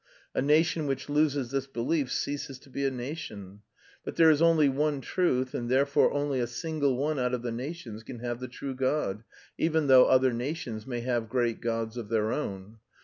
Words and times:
A 0.33 0.41
nation 0.41 0.87
which 0.87 1.09
loses 1.09 1.51
this 1.51 1.67
belief 1.67 2.11
ceases 2.11 2.57
to 2.61 2.71
be 2.71 2.85
a 2.87 2.89
nation. 2.89 3.61
But 4.03 4.15
there 4.15 4.31
is 4.31 4.41
only 4.41 4.67
one 4.67 4.99
truth, 4.99 5.53
and 5.53 5.69
therefore 5.69 6.11
only 6.11 6.39
a 6.39 6.47
single 6.47 6.97
one 6.97 7.19
out 7.19 7.35
of 7.35 7.43
the 7.43 7.51
nations 7.51 8.01
can 8.01 8.17
have 8.17 8.39
the 8.39 8.47
true 8.47 8.73
God, 8.73 9.23
even 9.59 9.85
though 9.85 10.05
other 10.07 10.33
nations 10.33 10.87
may 10.87 11.01
have 11.01 11.29
great 11.29 11.61
gods 11.61 11.97
of 11.97 12.09
their 12.09 12.31
own. 12.31 12.79